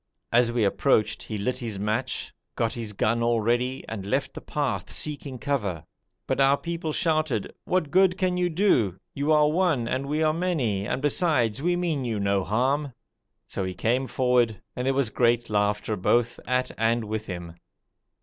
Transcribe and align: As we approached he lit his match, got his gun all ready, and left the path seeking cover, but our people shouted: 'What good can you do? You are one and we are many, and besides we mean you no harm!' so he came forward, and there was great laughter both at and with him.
As 0.31 0.51
we 0.51 0.63
approached 0.63 1.21
he 1.21 1.37
lit 1.37 1.59
his 1.59 1.77
match, 1.77 2.33
got 2.55 2.73
his 2.73 2.91
gun 2.91 3.21
all 3.21 3.39
ready, 3.39 3.85
and 3.87 4.03
left 4.03 4.33
the 4.33 4.41
path 4.41 4.89
seeking 4.89 5.37
cover, 5.37 5.83
but 6.25 6.41
our 6.41 6.57
people 6.57 6.91
shouted: 6.91 7.53
'What 7.65 7.91
good 7.91 8.17
can 8.17 8.35
you 8.35 8.49
do? 8.49 8.97
You 9.13 9.31
are 9.31 9.47
one 9.51 9.87
and 9.87 10.07
we 10.07 10.23
are 10.23 10.33
many, 10.33 10.87
and 10.87 11.03
besides 11.03 11.61
we 11.61 11.75
mean 11.75 12.03
you 12.03 12.19
no 12.19 12.43
harm!' 12.43 12.93
so 13.45 13.63
he 13.63 13.75
came 13.75 14.07
forward, 14.07 14.59
and 14.75 14.87
there 14.87 14.95
was 14.95 15.11
great 15.11 15.51
laughter 15.51 15.95
both 15.95 16.39
at 16.47 16.71
and 16.79 17.03
with 17.05 17.27
him. 17.27 17.53